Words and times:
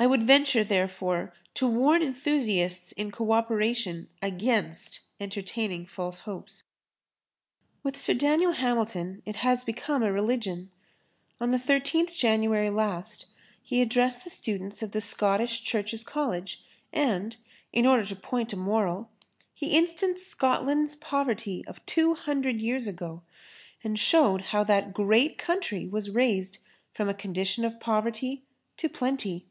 I 0.00 0.06
would 0.06 0.22
venture, 0.22 0.62
therefore, 0.62 1.32
to 1.54 1.66
warn 1.66 2.04
enthusiasts 2.04 2.92
in 2.92 3.10
co 3.10 3.32
operation 3.32 4.08
against 4.22 5.00
entertaining 5.18 5.86
false 5.86 6.20
hopes. 6.20 6.62
With 7.82 7.96
Sir 7.96 8.14
Daniel 8.14 8.52
Hamilton 8.52 9.24
it 9.26 9.34
has 9.42 9.64
become 9.64 10.04
a 10.04 10.12
religion. 10.12 10.70
On 11.40 11.50
the 11.50 11.58
13th 11.58 12.16
January 12.16 12.70
last, 12.70 13.26
he 13.60 13.82
addressed 13.82 14.20
the[Pg 14.20 14.22
25] 14.28 14.32
students 14.36 14.82
of 14.84 14.92
the 14.92 15.00
Scottish 15.00 15.64
Churches 15.64 16.04
College 16.04 16.62
and, 16.92 17.34
in 17.72 17.84
order 17.84 18.04
to 18.04 18.14
point 18.14 18.52
a 18.52 18.56
moral, 18.56 19.10
he 19.52 19.76
instanced 19.76 20.28
Scotland's 20.30 20.94
poverty 20.94 21.64
of 21.66 21.84
two 21.86 22.14
hundred 22.14 22.60
years 22.60 22.86
ago 22.86 23.22
and 23.82 23.98
showed 23.98 24.42
how 24.54 24.62
that 24.62 24.94
great 24.94 25.38
country 25.38 25.88
was 25.88 26.08
raised 26.10 26.58
from 26.92 27.08
a 27.08 27.14
condition 27.14 27.64
of 27.64 27.80
poverty 27.80 28.44
to 28.76 28.88
plenty. 28.88 29.44